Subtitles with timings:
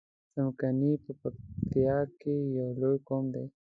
[0.33, 3.45] څمکني په پکتیا کی یو لوی قوم دی